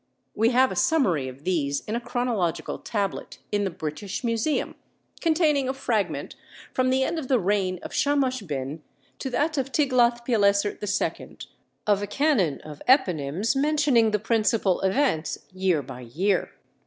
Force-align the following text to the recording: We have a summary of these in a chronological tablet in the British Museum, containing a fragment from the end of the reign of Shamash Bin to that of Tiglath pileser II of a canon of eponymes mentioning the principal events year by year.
We 0.33 0.49
have 0.49 0.71
a 0.71 0.75
summary 0.75 1.27
of 1.27 1.43
these 1.43 1.81
in 1.81 1.95
a 1.95 1.99
chronological 2.01 2.79
tablet 2.79 3.37
in 3.51 3.65
the 3.65 3.69
British 3.69 4.23
Museum, 4.23 4.73
containing 5.19 5.69
a 5.69 5.75
fragment 5.75 6.35
from 6.73 6.89
the 6.89 7.03
end 7.03 7.19
of 7.19 7.27
the 7.27 7.37
reign 7.37 7.77
of 7.83 7.93
Shamash 7.93 8.41
Bin 8.41 8.81
to 9.19 9.29
that 9.29 9.59
of 9.59 9.71
Tiglath 9.71 10.25
pileser 10.25 10.75
II 10.81 11.37
of 11.85 12.01
a 12.01 12.07
canon 12.07 12.61
of 12.61 12.81
eponymes 12.89 13.55
mentioning 13.55 14.09
the 14.09 14.17
principal 14.17 14.81
events 14.81 15.37
year 15.53 15.83
by 15.83 15.99
year. 16.01 16.51